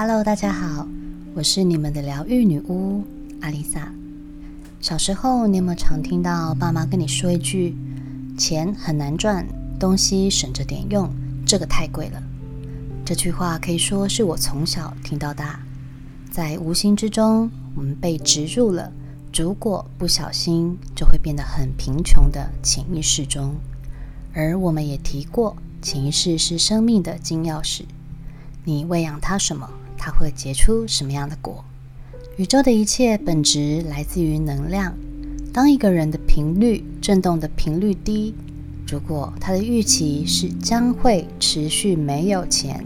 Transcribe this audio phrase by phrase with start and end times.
[0.00, 0.86] Hello，大家好，
[1.34, 3.02] 我是你们的疗愈女巫
[3.40, 3.92] 阿丽萨。
[4.80, 7.76] 小时候，你有没有常听到爸妈跟你说一句
[8.38, 9.44] ：“钱很难赚，
[9.76, 11.10] 东西省着点用，
[11.44, 12.22] 这个太贵了。”
[13.04, 15.58] 这句话可以说是我从小听到大，
[16.30, 18.92] 在无形之中，我们被植入了
[19.34, 23.56] “如果不小心就会变得很贫穷”的潜意识中。
[24.32, 27.82] 而我们也提过，潜意识是生命的金钥匙，
[28.62, 29.68] 你喂养它什么？
[29.98, 31.64] 它会结出什么样的果？
[32.36, 34.94] 宇宙的一切本质来自于能量。
[35.52, 38.32] 当一个人的频率振动的频率低，
[38.86, 42.84] 如果他的预期是将会持续没有钱，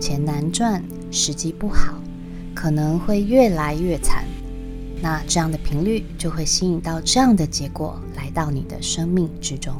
[0.00, 1.94] 钱难赚，时机不好，
[2.54, 4.24] 可能会越来越惨，
[5.02, 9.74] 那这样的频率就会吸引到这样的结果来到你的生命之中。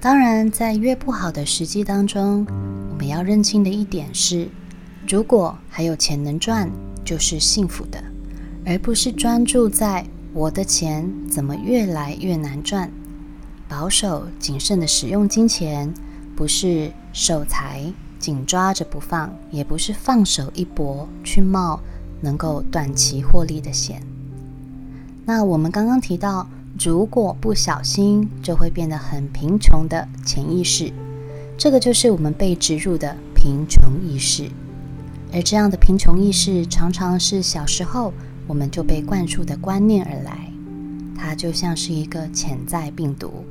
[0.00, 2.44] 当然，在越不好的时机当中，
[2.90, 4.48] 我们要认清的一点是。
[5.06, 6.70] 如果还有钱能赚，
[7.04, 8.02] 就是幸福的，
[8.64, 12.90] 而不是专注在我的钱怎么越来越难赚。
[13.68, 15.92] 保守谨慎的使用金钱，
[16.34, 21.80] 不是守财紧抓着不放，也不是放手一搏去冒
[22.22, 24.02] 能够短期获利的险。
[25.26, 26.48] 那我们刚刚提到，
[26.82, 30.90] 如果不小心就会变得很贫穷的潜意识，
[31.58, 34.50] 这个就是我们被植入的贫穷意识。
[35.34, 38.12] 而这样的贫穷意识，常常是小时候
[38.46, 40.48] 我们就被灌输的观念而来。
[41.18, 43.44] 它就像是一个潜在病毒，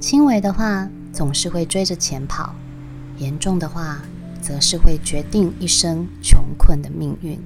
[0.00, 2.52] 轻微的话总是会追着钱跑，
[3.18, 4.02] 严重的话
[4.42, 7.38] 则是会决定一生穷困的命运。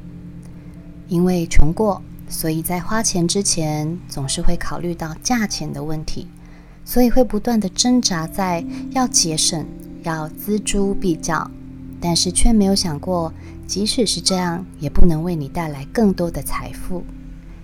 [1.08, 6.28] 因为穷过，所以在花钱之前总是会考虑到价钱的问题，
[6.82, 9.66] 所以会不断的挣扎在要节省、
[10.02, 11.50] 要锱铢必较，
[12.00, 13.30] 但是却没有想过。
[13.72, 17.02] 即使是这样，也不能为你带来更多的财富，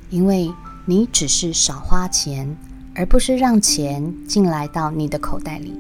[0.09, 0.51] 因为
[0.87, 2.57] 你只是少花钱，
[2.95, 5.79] 而不是让钱进来到你的口袋里。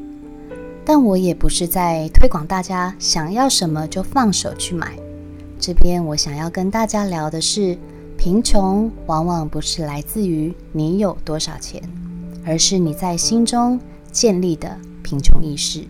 [0.84, 4.92] 但我也不是在推广大家想要什么就放手去买。
[5.58, 7.78] 这边我想要跟大家聊的是，
[8.18, 11.82] 贫穷往往不是来自于你有多少钱，
[12.44, 13.80] 而是你在心中
[14.12, 15.86] 建立的贫穷意识。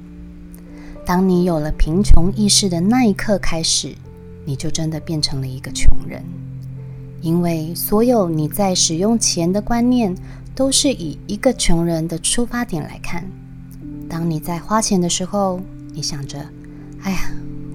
[1.04, 3.96] 当你有了贫穷意识的那一刻开始。
[4.48, 6.24] 你就真的变成了一个穷人，
[7.20, 10.16] 因为所有你在使用钱的观念，
[10.54, 13.22] 都是以一个穷人的出发点来看。
[14.08, 15.60] 当你在花钱的时候，
[15.92, 16.38] 你想着
[17.04, 17.30] ：“哎呀，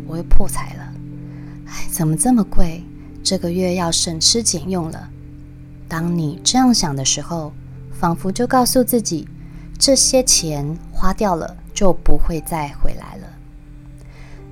[0.07, 0.93] 我又破财了！
[1.67, 2.83] 哎，怎么这么贵？
[3.23, 5.11] 这个月要省吃俭用了。”
[5.87, 7.53] 当你这样想的时候，
[7.91, 9.27] 仿佛就告诉自己，
[9.77, 13.22] 这些钱花掉了就不会再回来了。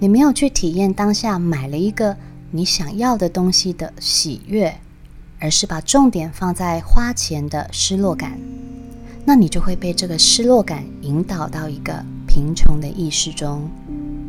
[0.01, 2.17] 你没有去体验当下买了一个
[2.49, 4.73] 你想要的东西的喜悦，
[5.39, 8.35] 而是把重点放在花钱的失落感，
[9.23, 13.69] 那你就会被这个失落感引导到一个贫穷的意识中，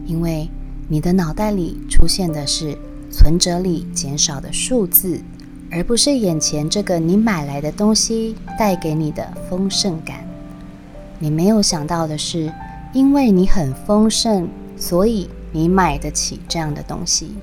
[0.04, 0.46] 因为
[0.88, 2.76] 你的脑袋里出现的是
[3.10, 5.22] 存折里减少的数字，
[5.70, 10.22] 而不是眼前这个你买来的东西带给你的丰盛感。
[11.18, 12.52] 你没有想到的是，
[12.92, 14.46] 因为你很丰盛，
[14.76, 15.30] 所以。
[15.52, 17.36] 你买得起这样的东西，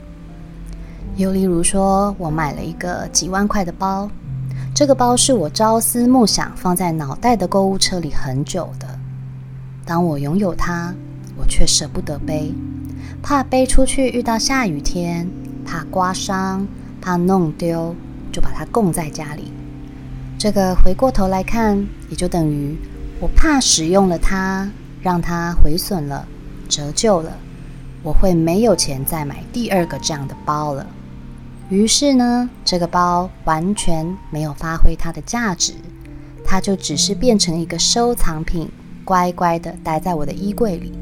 [1.16, 4.10] 又例如说，我买了一个几万块的包，
[4.74, 8.88] 这个包是我朝思暮想放在脑袋的购物车里很久的。
[9.86, 10.94] 当我拥有它，
[11.38, 12.52] 我却舍不得背，
[13.22, 15.30] 怕背出去遇到下雨天，
[15.64, 16.68] 怕刮伤，
[17.00, 17.96] 怕弄丢，
[18.32, 19.52] 就把它供在家里。
[20.38, 22.76] 这个回过头来看，也就等于
[23.20, 24.68] 我怕使用了它，
[25.02, 26.28] 让它毁损了，
[26.68, 27.38] 折旧了。
[28.02, 30.88] 我会没有钱再买第二个这样的包了。
[31.70, 35.74] 于是呢，这个包完全没有发挥它的价值，
[36.44, 38.70] 它就只是变成一个收藏品，
[39.06, 40.94] 乖乖的待在我的衣柜里。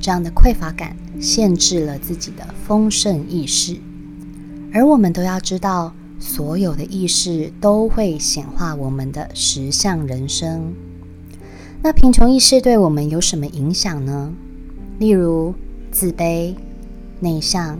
[0.00, 3.76] 这样的匮乏感限制了自己的丰盛意识。
[4.72, 10.74] 而我们都要知道，所有的意识都会显化我们的实相人生。
[11.82, 14.32] 那贫穷意识对我们有什么影响呢？
[14.98, 15.54] 例如。
[15.98, 16.54] 自卑、
[17.18, 17.76] 内向，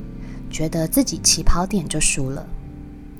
[0.50, 2.44] 觉得自己起跑点就输了。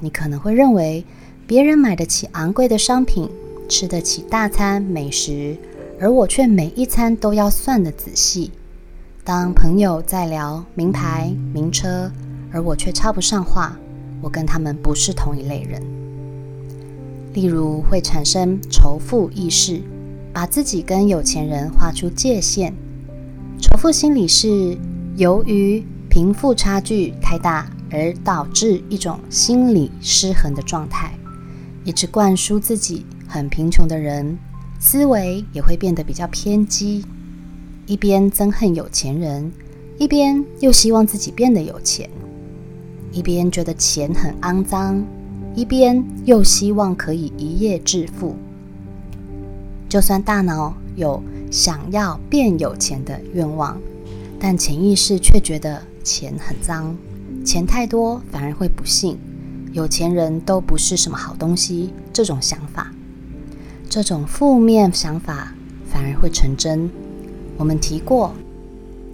[0.00, 1.04] 你可能会认为
[1.46, 3.30] 别人买得起昂贵的商品，
[3.68, 5.56] 吃得起大餐美食，
[6.00, 8.50] 而我却每一餐都要算得仔细。
[9.22, 12.10] 当朋友在聊名牌名车，
[12.50, 13.78] 而我却插不上话，
[14.20, 15.80] 我跟他们不是同一类人。
[17.34, 19.80] 例如会产生仇富意识，
[20.32, 22.74] 把自己跟有钱人划出界限。
[23.60, 24.78] 仇富心理是
[25.16, 31.12] 由于贫富差距太大，而导致一种心理失衡的状态，
[31.84, 34.38] 一直灌输自己很贫穷的人，
[34.78, 37.04] 思维也会变得比较偏激，
[37.86, 39.50] 一边憎恨有钱人，
[39.98, 42.08] 一边又希望自己变得有钱，
[43.10, 45.04] 一边觉得钱很肮脏，
[45.56, 48.36] 一边又希望可以一夜致富。
[49.88, 53.80] 就算大脑有想要变有钱的愿望，
[54.38, 56.94] 但潜意识却觉得钱很脏。
[57.44, 59.16] 钱太多反而会不幸，
[59.72, 61.94] 有钱人都不是什么好东西。
[62.12, 62.92] 这种想法，
[63.88, 65.54] 这种负面想法
[65.86, 66.90] 反而会成真。
[67.56, 68.34] 我们提过，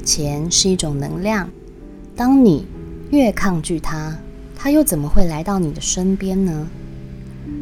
[0.03, 1.49] 钱是一种能量，
[2.17, 2.67] 当你
[3.11, 4.17] 越抗拒它，
[4.57, 6.67] 它又怎么会来到你的身边呢？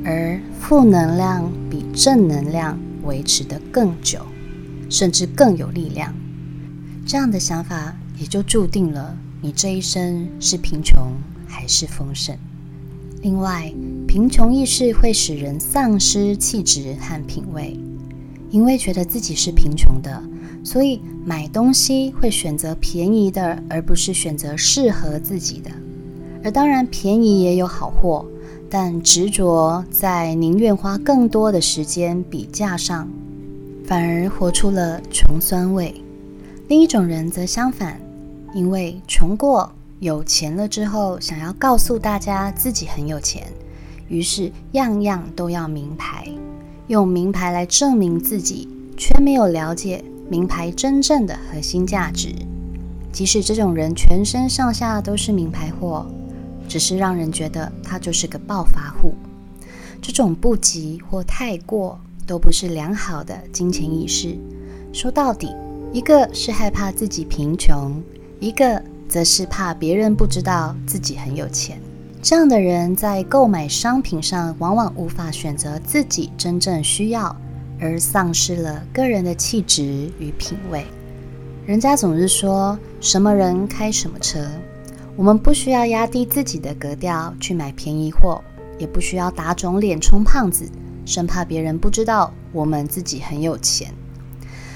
[0.05, 4.20] 而负能量比正能量维持得更久，
[4.88, 6.14] 甚至更有力量。
[7.06, 9.16] 这样的想法也就注定了。
[9.40, 10.96] 你这一生是贫穷
[11.46, 12.37] 还是丰盛？
[13.22, 13.72] 另外，
[14.06, 17.78] 贫穷意识会使人丧失气质和品味，
[18.50, 20.22] 因为觉得自己是贫穷的，
[20.64, 25.70] 所以买东西会选择便宜的，而不是选择适合自己的。
[26.44, 28.26] 而当然，便宜也有好货，
[28.75, 33.07] 但执着在宁愿花更多的时间比价上，
[33.85, 35.95] 反而活出了穷酸味。
[36.69, 38.01] 另一种人则相反。
[38.55, 39.71] 因为穷过、
[40.01, 43.47] 有钱了之后，想要告诉大家自己很有钱，
[44.09, 46.27] 于是样样都要名牌，
[46.87, 48.67] 用名牌来证明自己，
[48.97, 52.35] 却没有了解名牌真正的核心价值。
[53.13, 56.07] 即使这种人全身上下都是名牌货，
[56.73, 59.15] 只是让人觉得他就是个暴发户。
[60.01, 64.39] 这种不急或太过，都不是良好的金钱意识。
[64.91, 65.55] 说到底，
[65.93, 68.03] 一个是害怕自己贫穷。
[68.41, 71.79] 一个则是怕别人不知道自己很有钱，
[72.23, 77.37] 这样的人在购买商品上往往无法选择自己真正需要，
[77.79, 80.87] 而丧失了个人的气质与品味。
[81.67, 84.41] 人家总是说什么人开什么车，
[85.14, 88.43] 我们不需要压低自己的格调去买便宜货，
[88.79, 90.67] 也不需要打肿脸充胖子，
[91.05, 93.93] 生怕别人不知道我们自己很有钱。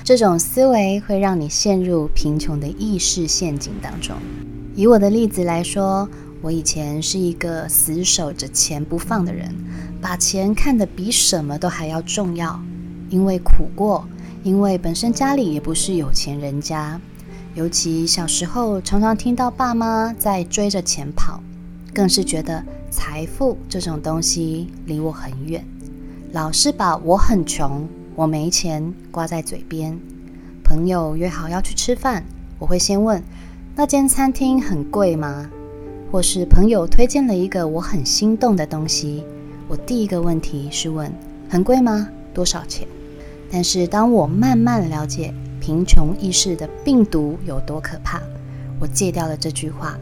[0.05, 4.15] 这种思维会让你陷入贫穷的意识陷阱当中。
[4.75, 6.07] 以我的例子来说，
[6.43, 9.53] 我以前是一个死守着钱不放的人，
[10.03, 12.61] 把钱看得比什么都还要重要。
[13.09, 14.07] 因为苦过，
[14.43, 17.01] 因为本身家里也不是有钱人家，
[17.57, 21.41] 尤其小时候常常听到爸妈在追着钱跑，
[21.95, 25.65] 更是觉得财富这种东西离我很远，
[26.33, 27.89] 老是把我很穷。
[28.15, 29.99] 我没钱挂在嘴边，
[30.63, 32.25] 朋友约好要去吃饭，
[32.59, 33.23] 我会先问
[33.75, 35.51] 那间餐厅很贵吗？
[36.13, 39.25] 或是朋友推荐了一个我很心动的东西，
[39.67, 41.11] 我第一个问题是问
[41.49, 42.07] 很贵吗？
[42.35, 42.87] 多少钱？
[43.51, 48.21] 但是当我慢慢了解贫穷意识的病毒有多可怕，
[48.79, 49.99] 我戒掉了这句话。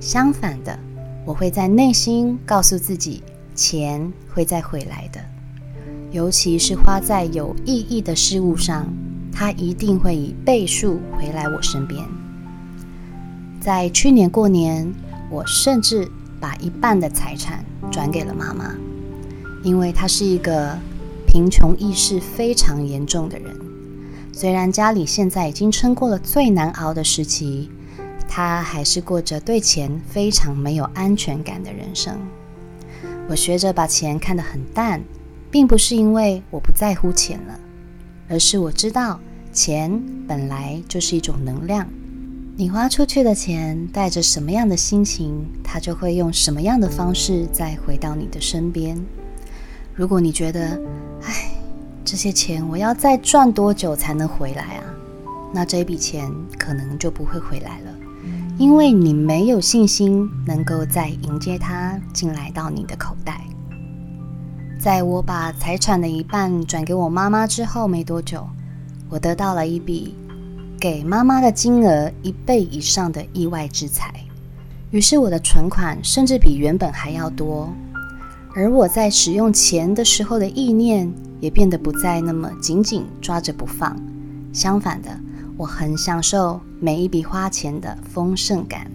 [0.00, 0.78] 相反的，
[1.26, 3.22] 我会在内心告诉自己，
[3.54, 5.20] 钱会再回来的。
[6.10, 8.88] 尤其是花在有意义的事物上，
[9.32, 12.04] 它一定会以倍数回来我身边。
[13.60, 14.92] 在去年过年，
[15.30, 16.10] 我甚至
[16.40, 18.74] 把一半的财产转给了妈妈，
[19.62, 20.76] 因为她是一个
[21.26, 23.54] 贫穷意识非常严重的人。
[24.32, 27.70] 虽然家里现在已经撑过了最难熬的时期，
[28.28, 32.18] 他还是过着对钱非常没有安全感的人生。
[33.28, 35.02] 我学着把钱看得很淡。
[35.52, 37.58] 并不是因为我不在乎钱了，
[38.28, 39.18] 而是我知道
[39.52, 41.88] 钱本来就是一种能量。
[42.56, 48.96] 你花出去的钱带着什么样的心情，它就会用什么样的方式再回到你的身边。
[49.92, 50.80] 如果你觉得，
[51.24, 51.50] 唉，
[52.10, 54.82] 这些钱我要再赚多久才能回来啊？
[55.54, 57.94] 那这笔钱可能就不会回来了，
[58.58, 63.40] 因为你没有信心能够再迎接它进来到你的口袋。
[64.76, 68.44] 在我把财产的一半转给我妈妈之后没多久，
[69.08, 70.16] 我得到了一笔
[70.80, 74.12] 给妈妈的金额一倍以上的意外之财。
[74.90, 77.72] 于是我的存款甚至比原本还要多，
[78.52, 81.08] 而我在使用钱的时候的意念
[81.40, 83.96] 也变得不再那么紧紧抓着不放。
[84.52, 85.18] 相反的，
[85.56, 88.90] 我很享受每一笔花钱的丰盛感。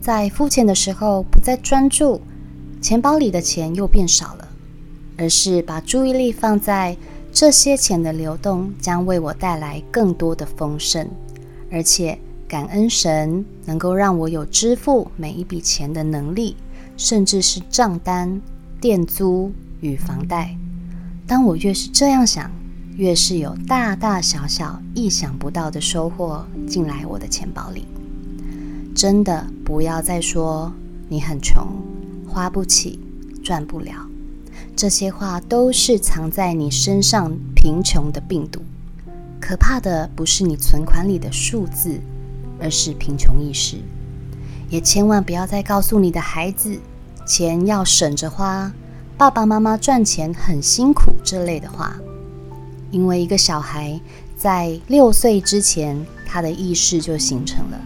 [0.00, 2.20] 在付钱的时候不再专注，
[2.80, 4.48] 钱包里的钱又变少了。
[5.20, 6.96] 而是把注意力放在
[7.32, 11.08] 这些钱的流动将为我带来更多的丰盛，
[11.72, 12.16] 而且
[12.46, 16.56] 感恩神能够让我有支付每一笔钱的能力，
[16.96, 18.40] 甚至是账单、
[18.80, 20.56] 店租与房贷。
[21.28, 22.50] 当我越是这样想，
[22.96, 27.86] 越是有大大小小意想不到的收获进来我的钱包里。
[28.94, 30.72] 真的不要再说
[31.06, 31.68] 你很穷，
[32.26, 32.98] 花不起，
[33.44, 33.92] 赚不了，
[34.74, 38.62] 这些话都是藏在你身上贫穷的病毒。
[39.38, 42.00] 可怕的不是你存款里的数字，
[42.58, 43.76] 而是贫穷意识。
[44.70, 46.78] 也千万不要再告诉你的孩子，
[47.26, 48.72] 钱要省着花。
[49.18, 51.96] 爸爸妈妈赚钱很辛苦这类的话，
[52.92, 54.00] 因为一个小孩
[54.36, 57.80] 在六岁之前，他的意识就形成了。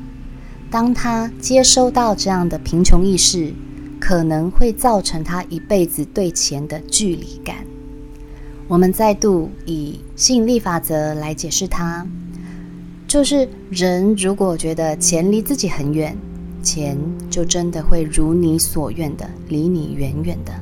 [0.71, 3.51] 当他接收到这样的贫穷意识，
[3.99, 7.65] 可能会造成他一辈子对钱的距离感。
[8.69, 12.07] 我们再度以吸引力法则来解释它，
[13.09, 16.15] 就是人如果觉得钱离自己很远，
[16.63, 16.95] 钱
[17.31, 20.53] 就真的会如你所愿的离你远远的。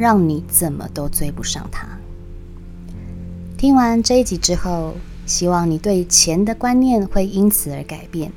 [0.00, 1.86] 让你怎么都追不上他。
[3.58, 4.94] 听完这一集之后，
[5.26, 8.32] 希望你对钱的观念会因此而改变。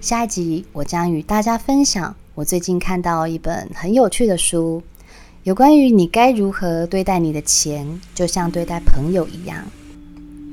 [0.00, 4.82] 下一集我将与大家分享我最近看到一本很有趣的书，
[5.42, 9.62] 有关于你该如何对待你的钱，就像对待朋友一样，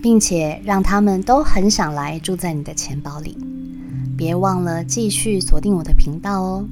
[0.03, 3.38] 并且让他们都很想来住在你的钱包里。
[4.17, 6.65] 别忘了继续锁定我的频道哦。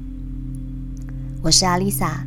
[1.40, 2.26] 我是阿丽萨。